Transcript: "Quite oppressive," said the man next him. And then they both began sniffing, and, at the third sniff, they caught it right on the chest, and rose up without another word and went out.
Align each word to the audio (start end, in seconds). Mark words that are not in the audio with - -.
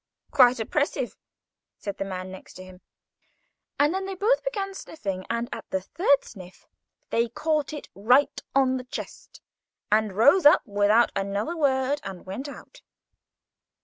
"Quite 0.31 0.59
oppressive," 0.59 1.15
said 1.77 1.99
the 1.99 2.05
man 2.05 2.31
next 2.31 2.57
him. 2.57 2.81
And 3.77 3.93
then 3.93 4.07
they 4.07 4.15
both 4.15 4.43
began 4.43 4.73
sniffing, 4.73 5.27
and, 5.29 5.47
at 5.53 5.63
the 5.69 5.81
third 5.81 6.23
sniff, 6.23 6.65
they 7.11 7.29
caught 7.29 7.71
it 7.71 7.87
right 7.93 8.41
on 8.55 8.77
the 8.77 8.85
chest, 8.85 9.41
and 9.91 10.13
rose 10.17 10.47
up 10.47 10.63
without 10.65 11.11
another 11.15 11.55
word 11.55 12.01
and 12.03 12.25
went 12.25 12.47
out. 12.49 12.81